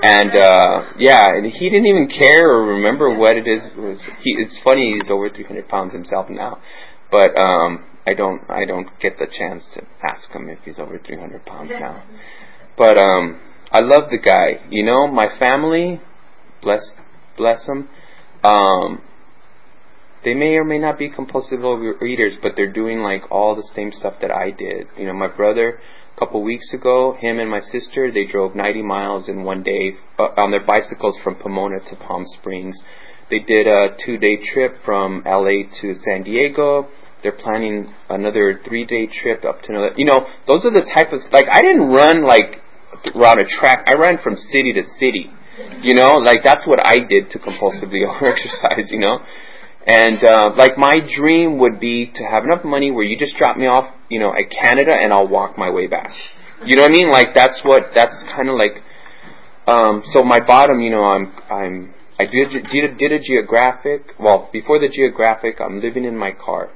[0.02, 3.60] And, uh, yeah, and he didn't even care or remember what it is.
[3.76, 6.58] Was, he, it's funny, he's over 300 pounds himself now.
[7.10, 10.98] But, um, I don't, I don't get the chance to ask him if he's over
[10.98, 12.02] 300 pounds now.
[12.78, 14.66] But, um, I love the guy.
[14.70, 16.00] You know, my family,
[16.62, 16.92] bless,
[17.36, 17.88] bless him,
[18.42, 19.02] um,
[20.24, 23.90] they may or may not be compulsive overeaters, but they're doing like all the same
[23.92, 24.88] stuff that I did.
[24.98, 25.80] You know, my brother
[26.20, 27.16] couple weeks ago.
[27.18, 31.18] Him and my sister, they drove 90 miles in one day uh, on their bicycles
[31.24, 32.76] from Pomona to Palm Springs.
[33.30, 36.88] They did a two-day trip from LA to San Diego.
[37.22, 39.92] They're planning another three-day trip up to another.
[39.96, 42.60] You know, those are the type of like I didn't run like
[43.14, 43.86] around a track.
[43.86, 45.30] I ran from city to city.
[45.82, 48.90] You know, like that's what I did to compulsively over-exercise.
[48.90, 49.18] You know,
[49.86, 53.56] and uh, like my dream would be to have enough money where you just drop
[53.56, 56.10] me off, you know, at Canada and I'll walk my way back.
[56.64, 57.10] You know what I mean?
[57.10, 58.82] Like that's what that's kind of like.
[59.66, 64.14] Um, so my bottom, you know, I'm I'm I did did, did a geographic.
[64.18, 66.70] Well, before the geographic, I'm living in my car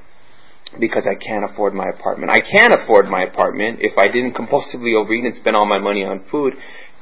[0.79, 2.31] because I can't afford my apartment.
[2.31, 6.03] I can't afford my apartment if I didn't compulsively overeat and spend all my money
[6.03, 6.53] on food.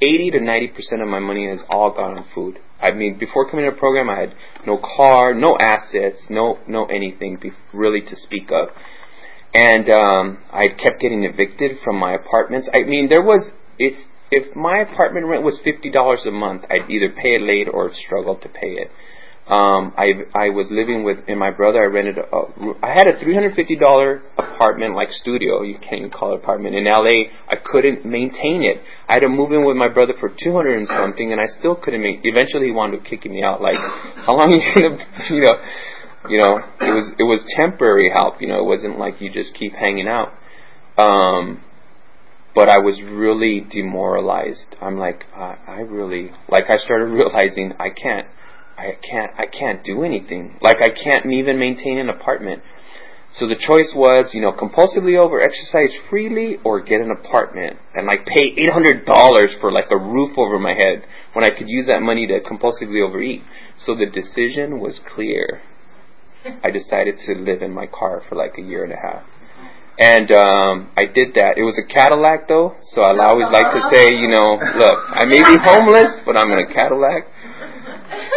[0.03, 2.59] 80 to 90 percent of my money has all gone on food.
[2.81, 4.35] I mean, before coming to the program, I had
[4.67, 7.39] no car, no assets, no no anything
[7.73, 8.69] really to speak of,
[9.53, 12.67] and um, I kept getting evicted from my apartments.
[12.73, 13.93] I mean, there was if
[14.31, 17.91] if my apartment rent was fifty dollars a month, I'd either pay it late or
[17.93, 18.91] struggle to pay it.
[19.45, 21.84] Um, I I was living with and my brother.
[21.84, 22.23] I rented a,
[22.82, 25.63] I had a three hundred fifty dollar apartment like studio.
[25.63, 27.27] You can't even call it apartment in L.A.
[27.49, 28.82] I couldn't maintain it.
[29.10, 31.47] I had to move in with my brother for two hundred and something, and I
[31.60, 32.21] still couldn't make.
[32.23, 33.62] Eventually, he wound up kicking me out.
[33.62, 33.75] Like,
[34.25, 35.60] how long are you gonna, you know,
[36.29, 38.39] you know, it was it was temporary help.
[38.39, 40.32] You know, it wasn't like you just keep hanging out.
[40.97, 41.62] Um,
[42.56, 44.77] but I was really demoralized.
[44.79, 46.69] I'm like, I, I really like.
[46.69, 48.27] I started realizing I can't
[48.77, 50.57] I can't I can't do anything.
[50.62, 52.63] Like I can't even maintain an apartment.
[53.33, 58.05] So the choice was, you know, compulsively over exercise freely or get an apartment and
[58.05, 61.67] like pay eight hundred dollars for like a roof over my head when I could
[61.67, 63.41] use that money to compulsively overeat.
[63.79, 65.62] So the decision was clear.
[66.45, 69.23] I decided to live in my car for like a year and a half.
[69.97, 71.57] And um, I did that.
[71.57, 75.25] It was a Cadillac though, so I always like to say, you know, look, I
[75.25, 77.33] may be homeless, but I'm in a Cadillac.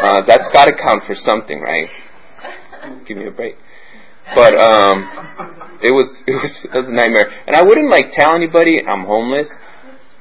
[0.03, 1.89] Uh, that's got to count for something, right?
[3.07, 3.57] Give me a break.
[4.35, 5.07] But um,
[5.83, 9.05] it was it was it was a nightmare, and I wouldn't like tell anybody I'm
[9.05, 9.53] homeless,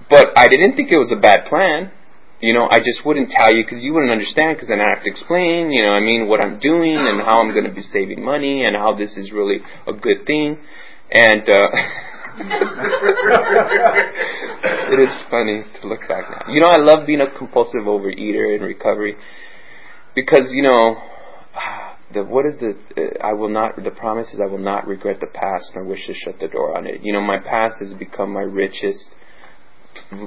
[0.10, 1.91] but I didn't think it was a bad plan.
[2.41, 5.04] You know, I just wouldn't tell you because you wouldn't understand because then I have
[5.04, 7.82] to explain, you know, I mean, what I'm doing and how I'm going to be
[7.82, 10.60] saving money and how this is really a good thing.
[11.10, 11.69] And uh,
[14.91, 16.51] it is funny to look back now.
[16.51, 19.15] You know, I love being a compulsive overeater in recovery
[20.15, 20.95] because you know
[22.13, 25.19] the what is the uh, I will not the promise is I will not regret
[25.19, 27.01] the past nor wish to shut the door on it.
[27.04, 29.12] You know, my past has become my richest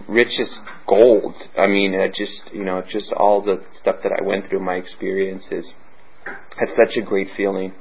[0.08, 1.34] richest gold.
[1.56, 4.74] I mean, uh, just you know, just all the stuff that I went through, my
[4.74, 5.72] experiences.
[6.24, 7.72] Had such a great feeling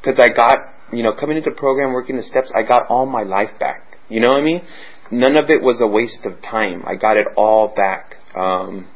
[0.00, 0.56] because I got
[0.92, 3.96] you know coming into the program, working the steps, I got all my life back.
[4.08, 4.62] You know what I mean?
[5.10, 6.82] None of it was a waste of time.
[6.86, 8.16] I got it all back.
[8.36, 8.88] Um,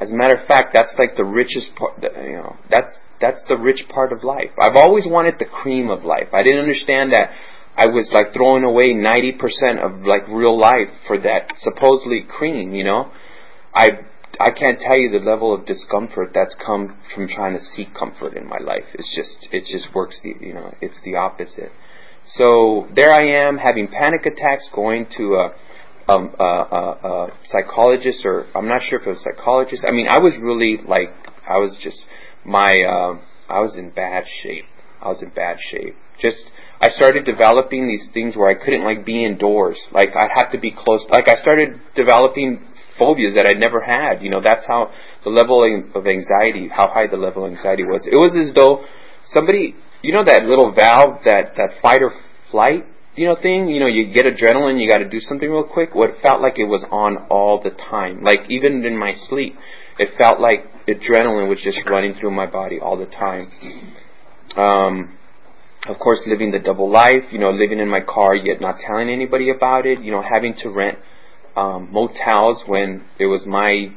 [0.00, 2.02] as a matter of fact, that's like the richest part.
[2.02, 4.50] You know, that's that's the rich part of life.
[4.58, 6.28] I've always wanted the cream of life.
[6.32, 7.30] I didn't understand that
[7.76, 12.74] I was like throwing away ninety percent of like real life for that supposedly cream.
[12.74, 13.12] You know,
[13.74, 13.90] I
[14.40, 18.34] I can't tell you the level of discomfort that's come from trying to seek comfort
[18.36, 18.84] in my life.
[18.94, 21.72] It's just it just works the you know it's the opposite.
[22.24, 25.54] So there I am having panic attacks, going to a
[26.10, 29.84] um, a, a, a psychologist, or I'm not sure if it was a psychologist.
[29.86, 31.10] I mean, I was really like,
[31.48, 32.04] I was just
[32.44, 33.18] my, uh,
[33.48, 34.64] I was in bad shape.
[35.00, 35.96] I was in bad shape.
[36.20, 39.80] Just, I started developing these things where I couldn't like be indoors.
[39.92, 41.06] Like I'd have to be close.
[41.08, 42.60] Like I started developing
[42.98, 44.22] phobias that I'd never had.
[44.22, 44.92] You know, that's how
[45.24, 48.06] the level of anxiety, how high the level of anxiety was.
[48.06, 48.84] It was as though
[49.32, 52.12] somebody, you know, that little valve, that that fight or
[52.50, 52.84] flight
[53.20, 55.94] you know thing you know you get adrenaline you got to do something real quick.
[55.94, 59.54] What felt like it was on all the time like even in my sleep
[59.98, 63.52] it felt like adrenaline was just running through my body all the time.
[64.56, 65.18] Um
[65.86, 69.10] of course living the double life you know living in my car yet not telling
[69.10, 70.98] anybody about it you know having to rent
[71.56, 73.92] um motels when it was my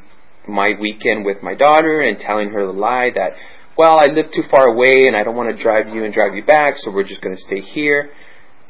[0.46, 3.32] my weekend with my daughter and telling her the lie that
[3.76, 6.34] well I live too far away and I don't want to drive you and drive
[6.34, 8.10] you back so we're just going to stay here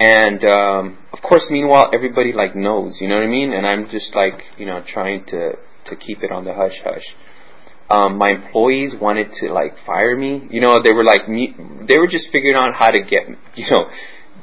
[0.05, 3.55] and um, of course, meanwhile, everybody like knows, you know what I mean.
[3.55, 5.53] And I'm just like, you know, trying to
[5.87, 7.07] to keep it on the hush hush.
[7.89, 10.47] Um, my employees wanted to like fire me.
[10.51, 11.55] You know, they were like me.
[11.89, 13.23] They were just figuring out how to get,
[13.55, 13.89] you know,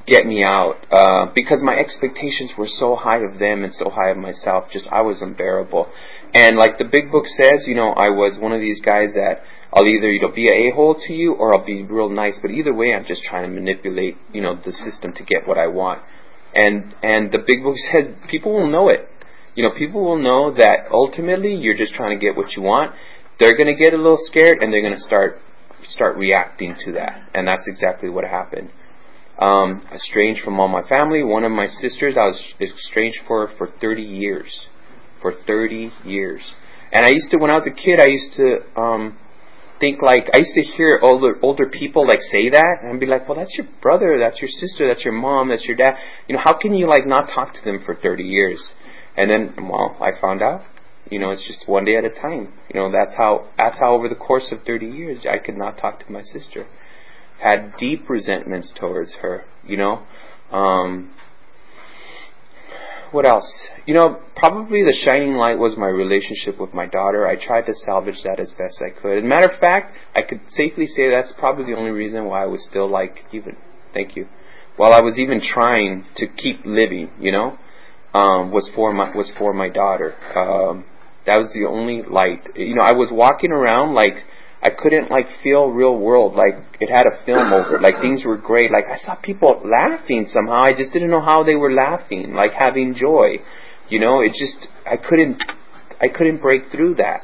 [0.07, 4.09] get me out uh, because my expectations were so high of them and so high
[4.09, 4.71] of myself.
[4.71, 5.91] Just I was unbearable.
[6.33, 9.43] And like the big book says, you know, I was one of these guys that
[9.73, 12.37] I'll either you know be a a-hole to you or I'll be real nice.
[12.41, 15.57] But either way, I'm just trying to manipulate you know the system to get what
[15.57, 16.01] I want.
[16.53, 19.07] And and the big book says people will know it.
[19.55, 22.93] You know, people will know that ultimately you're just trying to get what you want.
[23.39, 25.39] They're going to get a little scared and they're going to start
[25.87, 27.29] start reacting to that.
[27.33, 28.69] And that's exactly what happened.
[29.39, 31.23] Um, estranged from all my family.
[31.23, 34.67] One of my sisters I was estranged for for 30 years.
[35.21, 36.41] For 30 years.
[36.91, 39.17] And I used to, when I was a kid, I used to um,
[39.81, 43.27] think like I used to hear older older people like say that, and be like,
[43.27, 45.97] well, that's your brother, that's your sister, that's your mom, that's your dad.
[46.29, 48.71] You know, how can you like not talk to them for 30 years?
[49.17, 50.61] And then, well, I found out.
[51.09, 52.53] You know, it's just one day at a time.
[52.73, 55.77] You know, that's how that's how over the course of 30 years I could not
[55.77, 56.67] talk to my sister.
[57.41, 59.43] Had deep resentments towards her.
[59.67, 60.05] You know,
[60.51, 61.13] um,
[63.11, 63.67] what else?
[63.85, 67.27] You know, probably the shining light was my relationship with my daughter.
[67.27, 69.17] I tried to salvage that as best I could.
[69.17, 72.43] As a matter of fact, I could safely say that's probably the only reason why
[72.43, 73.57] I was still like even.
[73.93, 74.27] Thank you.
[74.77, 77.57] While I was even trying to keep living, you know,
[78.13, 80.15] um, was for my was for my daughter.
[80.35, 80.85] Um,
[81.25, 82.55] that was the only light.
[82.55, 84.15] You know, I was walking around like
[84.63, 87.81] I couldn't like feel real world like it had a film over it.
[87.81, 88.71] Like things were great.
[88.71, 90.63] Like I saw people laughing somehow.
[90.63, 93.37] I just didn't know how they were laughing, like having joy.
[93.89, 95.41] You know, it just I couldn't
[95.99, 97.21] I couldn't break through that.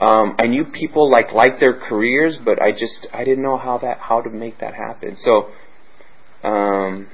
[0.00, 3.78] Um, I knew people like liked their careers, but I just I didn't know how
[3.78, 5.16] that how to make that happen.
[5.18, 5.50] So
[6.42, 7.08] um,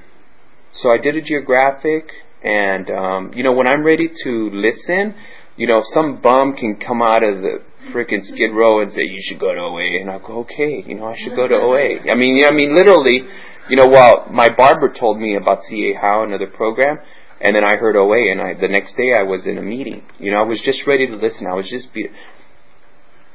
[0.73, 2.09] so I did a geographic,
[2.45, 5.15] and um, you know when I'm ready to listen,
[5.57, 9.21] you know some bum can come out of the freaking Skid Row and say you
[9.23, 11.67] should go to OA, and I'll go okay, you know I should go to uh-huh.
[11.67, 12.11] OA.
[12.11, 13.23] I mean, yeah, I mean literally,
[13.69, 16.99] you know, well my barber told me about CA Howe another program,
[17.41, 20.03] and then I heard OA, and I the next day I was in a meeting.
[20.19, 21.47] You know, I was just ready to listen.
[21.47, 22.09] I was just be.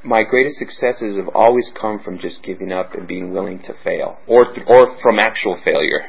[0.05, 4.19] My greatest successes have always come from just giving up and being willing to fail,
[4.27, 6.01] or or from actual failure.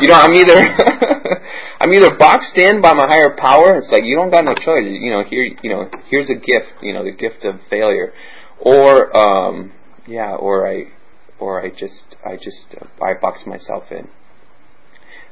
[0.00, 0.58] You know, I'm either
[1.80, 3.76] I'm either boxed in by my higher power.
[3.76, 4.84] It's like you don't got no choice.
[4.86, 6.82] You know, here you know here's a gift.
[6.82, 8.12] You know, the gift of failure,
[8.58, 9.72] or um,
[10.06, 10.92] yeah, or I
[11.38, 14.08] or I just I just uh, I box myself in.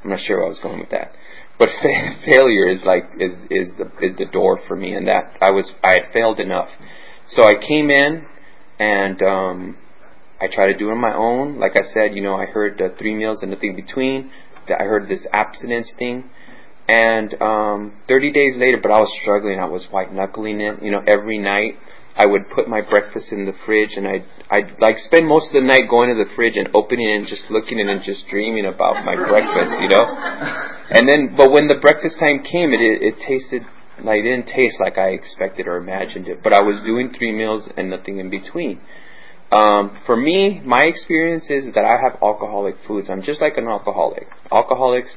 [0.04, 1.12] I'm not sure where I was going with that
[1.58, 5.36] but fa- failure is like is is the is the door for me and that
[5.40, 6.68] I was I had failed enough
[7.34, 8.26] so I came in
[8.78, 9.76] and um
[10.40, 11.58] I tried to do it on my own.
[11.58, 14.30] Like I said you know I heard uh, three meals and nothing between.
[14.68, 16.24] I heard this abstinence thing.
[16.88, 19.58] And um 30 days later but I was struggling.
[19.58, 20.82] I was white knuckling it.
[20.82, 21.78] You know every night
[22.14, 25.54] I would put my breakfast in the fridge and I'd, I'd like spend most of
[25.54, 28.02] the night going to the fridge and opening it and just looking at it and
[28.02, 30.04] just dreaming about my breakfast, you know?
[30.94, 33.64] And then, but when the breakfast time came, it, it, it tasted
[34.02, 37.32] like, it didn't taste like I expected or imagined it, but I was doing three
[37.32, 38.80] meals and nothing in between.
[39.52, 43.10] Um, for me, my experience is that I have alcoholic foods.
[43.10, 44.26] I'm just like an alcoholic.
[44.50, 45.10] Alcoholics,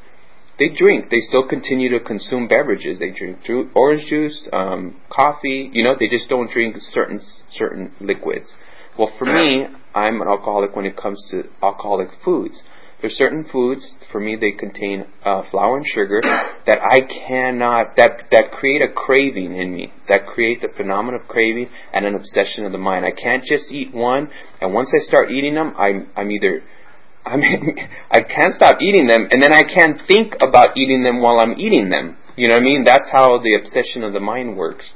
[0.59, 1.09] they drink.
[1.09, 2.99] They still continue to consume beverages.
[2.99, 3.39] They drink
[3.73, 5.69] orange juice, um, coffee.
[5.71, 8.53] You know, they just don't drink certain certain liquids.
[8.97, 12.61] Well, for me, I'm an alcoholic when it comes to alcoholic foods.
[13.05, 16.21] There's certain foods for me they contain uh, flour and sugar
[16.65, 21.27] that I cannot that that create a craving in me that create the phenomenon of
[21.27, 23.05] craving and an obsession of the mind.
[23.05, 26.63] I can't just eat one, and once I start eating them, I'm I'm either
[27.27, 27.77] I mean,
[28.09, 31.59] I can't stop eating them, and then I can't think about eating them while I'm
[31.59, 32.17] eating them.
[32.35, 32.85] You know what I mean?
[32.85, 34.93] That's how the obsession of the mind works.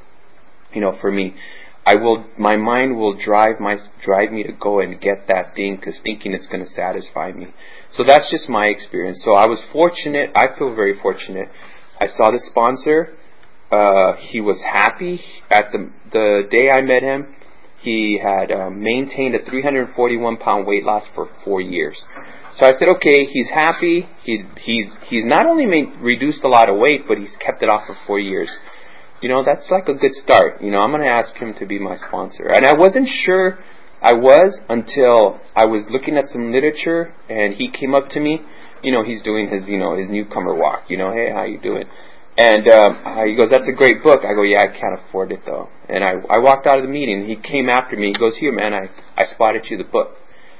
[0.73, 1.35] You know, for me,
[1.85, 5.75] I will, my mind will drive my, drive me to go and get that thing
[5.75, 7.47] because thinking it's going to satisfy me.
[7.93, 9.21] So that's just my experience.
[9.23, 10.31] So I was fortunate.
[10.35, 11.49] I feel very fortunate.
[11.99, 13.15] I saw the sponsor.
[13.71, 17.35] Uh, he was happy at the the day I met him
[17.81, 22.03] he had um, maintained a 341 pound weight loss for four years.
[22.55, 24.07] So I said, okay, he's happy.
[24.23, 27.69] He, he's he's not only made, reduced a lot of weight, but he's kept it
[27.69, 28.51] off for four years.
[29.21, 30.61] You know, that's like a good start.
[30.61, 32.47] You know, I'm going to ask him to be my sponsor.
[32.47, 33.59] And I wasn't sure
[34.01, 38.39] I was until I was looking at some literature, and he came up to me.
[38.81, 40.85] You know, he's doing his you know his newcomer walk.
[40.89, 41.83] You know, hey, how you doing?
[42.37, 45.41] And um, he goes, "That's a great book." I go, "Yeah, I can't afford it
[45.45, 47.25] though." And I I walked out of the meeting.
[47.25, 48.07] He came after me.
[48.07, 50.15] He goes, "Here, man, I I spotted you the book."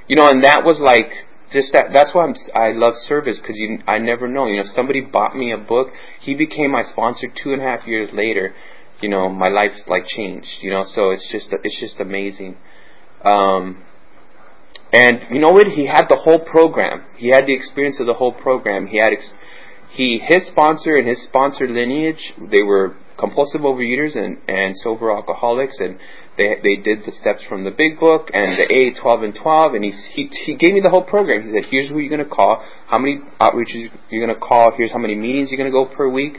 [0.07, 1.91] You know, and that was like just that.
[1.93, 4.47] That's why I'm I love service because you I never know.
[4.47, 5.87] You know, somebody bought me a book.
[6.19, 8.53] He became my sponsor two and a half years later.
[9.01, 10.59] You know, my life's like changed.
[10.61, 12.57] You know, so it's just it's just amazing.
[13.23, 13.83] Um,
[14.91, 15.67] and you know what?
[15.67, 17.05] He had the whole program.
[17.17, 18.87] He had the experience of the whole program.
[18.87, 19.13] He had.
[19.13, 19.33] Ex-
[19.91, 25.79] he his sponsor and his sponsor lineage they were compulsive overeaters and and sober alcoholics
[25.79, 25.97] and
[26.39, 29.73] they they did the steps from the big book and the A twelve and twelve,
[29.73, 31.43] and he he he gave me the whole program.
[31.43, 34.71] He said, "Here's who you're going to call, how many outreaches you're going to call,
[34.75, 36.37] here's how many meetings you're going to go per week.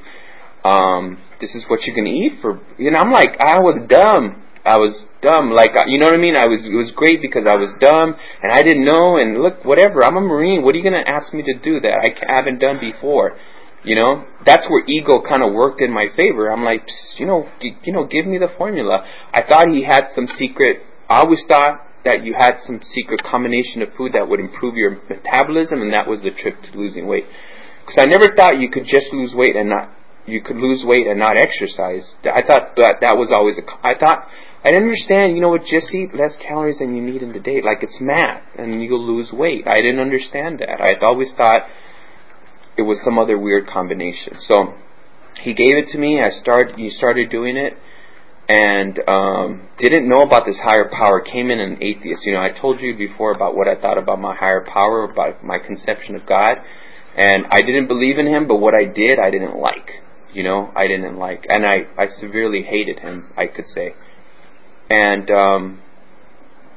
[0.65, 3.77] Um, this is what you're going to eat for." You know, I'm like, I was
[3.87, 4.43] dumb.
[4.65, 5.51] I was dumb.
[5.53, 6.37] Like, you know what I mean?
[6.37, 6.61] I was.
[6.67, 9.17] It was great because I was dumb and I didn't know.
[9.17, 10.05] And look, whatever.
[10.05, 10.63] I'm a Marine.
[10.63, 13.37] What are you going to ask me to do that I haven't done before?
[13.83, 16.53] You know, that's where ego kind of worked in my favor.
[16.53, 16.85] I'm like,
[17.17, 19.01] you know, g- you know, give me the formula.
[19.33, 20.83] I thought he had some secret.
[21.09, 25.01] I always thought that you had some secret combination of food that would improve your
[25.09, 27.25] metabolism, and that was the trick to losing weight.
[27.81, 29.91] Because I never thought you could just lose weight and not
[30.27, 32.15] you could lose weight and not exercise.
[32.23, 33.65] I thought that that was always a.
[33.85, 34.29] I thought
[34.63, 35.37] I didn't understand.
[35.37, 35.63] You know what?
[35.63, 37.63] Just eat less calories than you need in the day.
[37.63, 39.65] Like it's math, and you'll lose weight.
[39.67, 40.81] I didn't understand that.
[40.81, 41.61] I always thought
[42.77, 44.37] it was some other weird combination.
[44.41, 44.75] So
[45.43, 46.21] he gave it to me.
[46.21, 46.77] I started.
[46.77, 47.73] He started doing it,
[48.49, 51.23] and um, didn't know about this higher power.
[51.23, 52.27] Came in an atheist.
[52.27, 55.43] You know, I told you before about what I thought about my higher power, about
[55.43, 56.53] my conception of God,
[57.17, 58.47] and I didn't believe in him.
[58.47, 60.03] But what I did, I didn't like.
[60.35, 63.31] You know, I didn't like, and I I severely hated him.
[63.39, 63.95] I could say,
[64.91, 65.83] and um,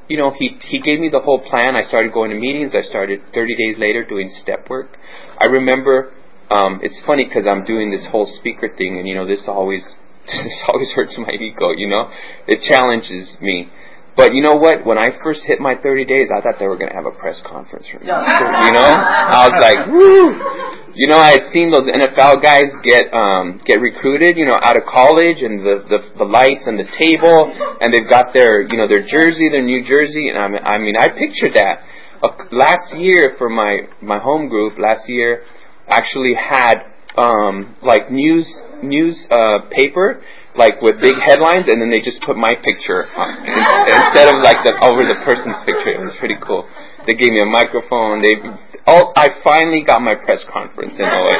[0.07, 1.75] you know, he he gave me the whole plan.
[1.75, 2.73] I started going to meetings.
[2.75, 4.95] I started 30 days later doing step work.
[5.39, 6.13] I remember
[6.51, 9.83] um, it's funny because I'm doing this whole speaker thing, and you know, this always
[10.27, 11.71] this always hurts my ego.
[11.75, 12.11] You know,
[12.47, 13.69] it challenges me.
[14.15, 14.85] But you know what?
[14.85, 17.15] When I first hit my 30 days, I thought they were going to have a
[17.17, 18.05] press conference for me.
[18.05, 20.37] You know, I was like, woo!
[20.93, 24.37] You know, I had seen those NFL guys get um, get recruited.
[24.37, 27.49] You know, out of college, and the, the the lights and the table,
[27.81, 30.77] and they've got their you know their jersey, their new jersey, and I mean, I
[30.77, 31.81] mean, I pictured that.
[32.21, 35.41] Uh, last year for my my home group, last year
[35.87, 36.75] actually had
[37.17, 38.47] um, like news
[38.83, 40.21] news uh, paper
[40.55, 43.29] like with big headlines, and then they just put my picture on,
[43.89, 45.89] instead of like the over the person's picture.
[45.89, 46.67] It was pretty cool.
[47.05, 48.21] They gave me a microphone.
[48.21, 48.35] They,
[48.87, 51.35] oh, I finally got my press conference in OA.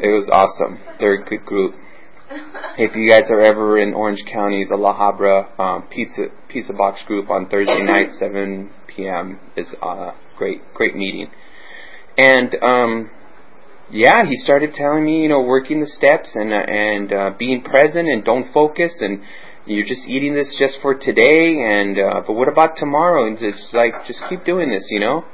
[0.00, 0.78] It was awesome.
[0.98, 1.74] They're a good group.
[2.78, 7.02] If you guys are ever in Orange County, the La Habra um, Pizza Pizza Box
[7.06, 9.40] group on Thursday night, 7 p.m.
[9.56, 11.28] is a great great meeting.
[12.16, 13.10] And um,
[13.92, 17.62] yeah, he started telling me, you know, working the steps and uh, and uh, being
[17.62, 19.20] present and don't focus and
[19.66, 23.26] you're just eating this just for today and uh, but what about tomorrow?
[23.26, 25.24] And it's like just keep doing this, you know.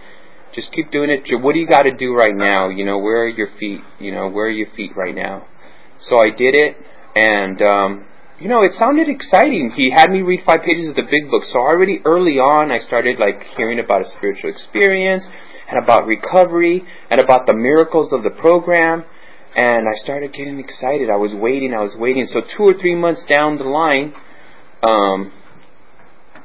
[0.55, 1.29] Just keep doing it.
[1.43, 2.71] What do you got to do right now?
[2.71, 3.81] You know, where are your feet?
[4.01, 5.47] You know, where are your feet right now?
[6.01, 6.77] So I did it,
[7.15, 8.07] and um,
[8.41, 9.72] you know, it sounded exciting.
[9.76, 11.45] He had me read five pages of the big book.
[11.45, 15.26] So already early on, I started like hearing about a spiritual experience
[15.68, 19.05] and about recovery and about the miracles of the program.
[19.55, 21.09] And I started getting excited.
[21.09, 22.26] I was waiting, I was waiting.
[22.26, 24.12] So two or three months down the line,
[24.82, 25.32] um,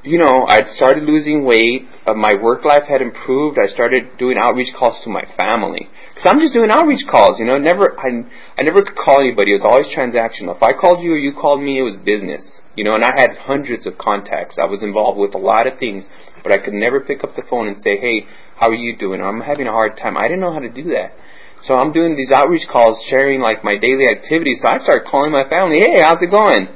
[0.03, 1.87] you know, I'd started losing weight.
[2.07, 3.57] Uh, my work life had improved.
[3.61, 5.89] I started doing outreach calls to my family.
[6.21, 8.21] Cause I'm just doing outreach calls, you know, never, I,
[8.53, 9.57] I never could call anybody.
[9.57, 10.53] It was always transactional.
[10.53, 12.45] If I called you or you called me, it was business.
[12.77, 14.61] You know, and I had hundreds of contacts.
[14.61, 16.05] I was involved with a lot of things,
[16.45, 19.19] but I could never pick up the phone and say, hey, how are you doing?
[19.19, 20.15] I'm having a hard time.
[20.15, 21.17] I didn't know how to do that.
[21.65, 24.61] So I'm doing these outreach calls, sharing like my daily activities.
[24.61, 26.69] So I start calling my family, hey, how's it going?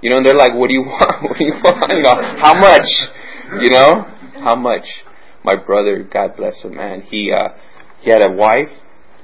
[0.00, 1.28] You know, and they're like, what do you want?
[1.28, 1.92] What do you want?
[1.92, 2.88] You know, how much?
[3.60, 3.92] You know,
[4.40, 4.88] how much?
[5.44, 7.02] My brother, God bless him, man.
[7.02, 7.48] He uh,
[8.08, 8.72] he had a wife,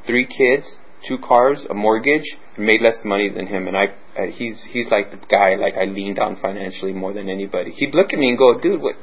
[0.07, 0.77] three kids,
[1.09, 2.27] two cars, a mortgage,
[2.57, 3.67] and made less money than him.
[3.67, 3.85] And I,
[4.19, 7.71] uh, he's he's like the guy like I leaned on financially more than anybody.
[7.71, 8.97] He'd look at me and go, dude, what?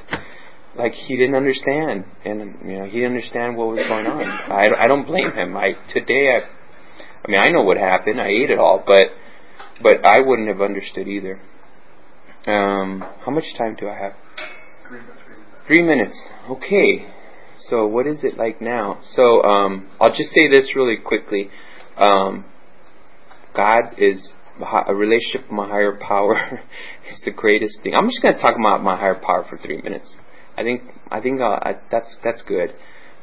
[0.78, 4.22] like he didn't understand, and you know he didn't understand what was going on.
[4.22, 5.58] I, I don't blame him.
[5.58, 6.42] I today I,
[7.26, 8.22] I mean I know what happened.
[8.22, 9.08] I ate it all, but
[9.82, 11.42] but I wouldn't have understood either.
[12.46, 14.14] Um, how much time do I have?
[15.66, 16.16] Three minutes.
[16.52, 17.08] Okay.
[17.70, 19.00] So what is it like now?
[19.16, 21.50] So um, I'll just say this really quickly.
[21.98, 22.46] Um,
[23.56, 24.34] God is
[24.88, 26.38] a relationship with my higher power
[27.12, 27.94] is the greatest thing.
[27.96, 30.16] I'm just going to talk about my higher power for three minutes.
[30.58, 32.74] I think I think uh, I, that's that's good.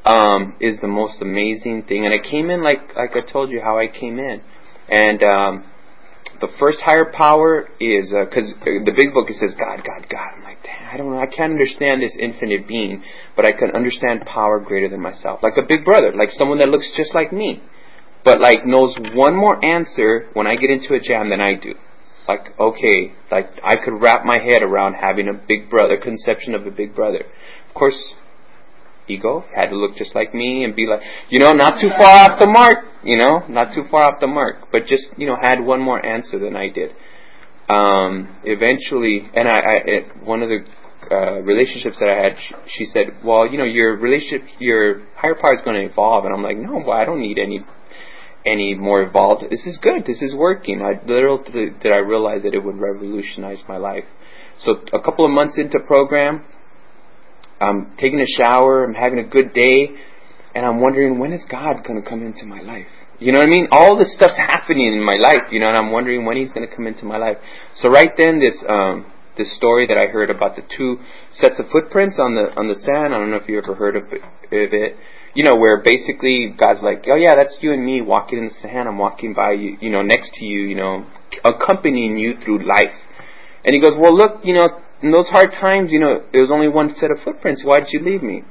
[0.04, 3.60] Um, is the most amazing thing, and I came in like like I told you
[3.62, 4.40] how I came in,
[4.88, 5.64] and um,
[6.40, 10.28] the first higher power is because uh, the big book it says God, God, God.
[10.36, 13.02] I'm like, I don't know, I can't understand this infinite being,
[13.36, 16.68] but I can understand power greater than myself, like a big brother, like someone that
[16.68, 17.62] looks just like me,
[18.24, 21.74] but like knows one more answer when I get into a jam than I do
[22.28, 26.66] like okay, like I could wrap my head around having a big brother conception of
[26.66, 27.24] a big brother.
[27.68, 28.14] Of course,
[29.08, 31.00] ego had to look just like me and be like,
[31.30, 34.26] you know, not too far off the mark, you know, not too far off the
[34.26, 36.90] mark, but just you know had one more answer than I did.
[37.68, 40.64] um, eventually, and I, I it, one of the
[41.10, 45.34] uh, relationships that I had, she, she said, "Well, you know, your relationship, your higher
[45.34, 47.64] power is going to evolve," and I'm like, "No, well, I don't need any
[48.46, 49.44] any more evolved.
[49.50, 50.06] This is good.
[50.06, 54.04] This is working." I little did I realize that it would revolutionize my life.
[54.60, 56.44] So a couple of months into program,
[57.60, 59.90] I'm taking a shower, I'm having a good day,
[60.54, 62.86] and I'm wondering when is God going to come into my life?
[63.18, 63.66] You know what I mean?
[63.72, 66.68] All this stuff's happening in my life, you know, and I'm wondering when He's going
[66.68, 67.36] to come into my life.
[67.74, 70.98] So right then, this um, this story that I heard about the two
[71.32, 73.14] sets of footprints on the on the sand.
[73.14, 74.96] I don't know if you ever heard of it.
[75.34, 78.54] You know, where basically God's like, oh yeah, that's you and me walking in the
[78.62, 78.88] sand.
[78.88, 81.06] I'm walking by you, you know, next to you, you know,
[81.44, 82.94] accompanying you through life.
[83.64, 86.50] And He goes, well, look, you know, in those hard times, you know, there was
[86.50, 87.62] only one set of footprints.
[87.64, 88.42] Why did you leave me?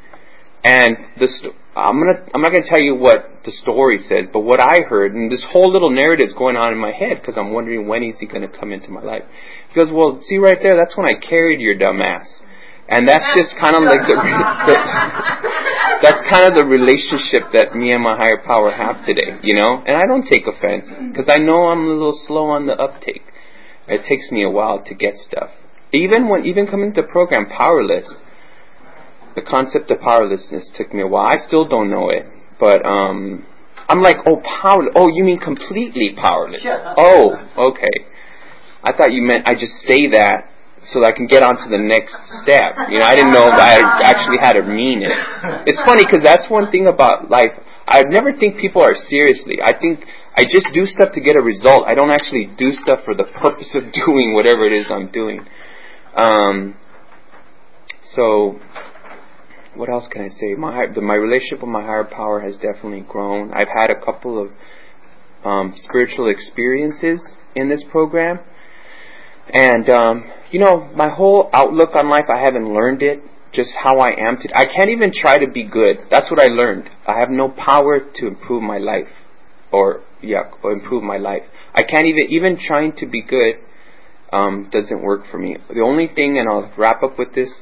[0.64, 1.44] And this,
[1.76, 5.14] I'm gonna, I'm not gonna tell you what the story says, but what I heard,
[5.14, 8.04] and this whole little narrative is going on in my head because I'm wondering when
[8.04, 9.24] is he gonna come into my life.
[9.70, 12.42] He goes, well, see right there, that's when I carried your dumb ass.
[12.90, 14.76] And that's just kind of like the, the
[16.04, 19.84] that's kind of the relationship that me and my higher power have today, you know.
[19.86, 23.24] And I don't take offense because I know I'm a little slow on the uptake.
[23.90, 25.52] It takes me a while to get stuff.
[25.94, 28.06] Even when even coming to program powerless,
[29.36, 31.28] the concept of powerlessness took me a while.
[31.28, 32.26] I still don't know it,
[32.60, 33.46] but um,
[33.88, 34.94] I'm like, oh, powerless.
[34.96, 36.62] Oh, you mean completely powerless?
[36.64, 36.94] Yeah.
[36.98, 37.32] Oh,
[37.72, 37.94] okay.
[38.84, 40.52] I thought you meant I just say that
[40.86, 42.78] so that I can get on to the next step.
[42.88, 45.12] You know, I didn't know I actually had to mean it.
[45.68, 47.52] It's funny because that's one thing about life.
[47.88, 49.60] I never think people are seriously.
[49.64, 50.04] I think
[50.36, 51.88] I just do stuff to get a result.
[51.88, 55.44] I don't actually do stuff for the purpose of doing whatever it is I'm doing.
[56.18, 56.76] Um,
[58.16, 58.60] so,
[59.76, 60.56] what else can I say?
[60.58, 63.54] My my relationship with my higher power has definitely grown.
[63.54, 64.52] I've had a couple of
[65.46, 67.22] um, spiritual experiences
[67.56, 68.40] in this program,
[69.54, 72.26] and um, you know, my whole outlook on life.
[72.34, 73.22] I haven't learned it.
[73.54, 74.54] Just how I am today.
[74.56, 75.98] I can't even try to be good.
[76.10, 76.90] That's what I learned.
[77.08, 79.08] I have no power to improve my life,
[79.72, 81.44] or yeah, or improve my life.
[81.76, 83.58] I can't even even trying to be good
[84.32, 85.56] um, doesn't work for me.
[85.70, 87.54] The only thing, and I'll wrap up with this.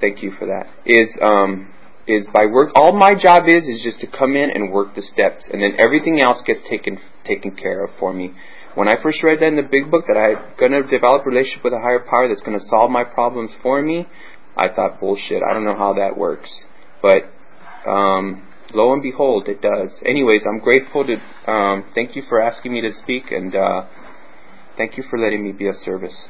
[0.00, 0.66] Thank you for that.
[0.86, 1.72] Is um,
[2.06, 2.70] is by work.
[2.74, 5.76] All my job is is just to come in and work the steps, and then
[5.84, 8.34] everything else gets taken taken care of for me.
[8.74, 10.36] When I first read that in the big book that I'm
[10.72, 14.06] to develop a relationship with a higher power that's to solve my problems for me,
[14.56, 15.42] I thought bullshit.
[15.42, 16.50] I don't know how that works,
[17.02, 17.24] but
[17.86, 20.00] um, lo and behold, it does.
[20.06, 23.54] Anyways, I'm grateful to um, thank you for asking me to speak and.
[23.54, 23.84] Uh,
[24.76, 26.28] Thank you for letting me be of service.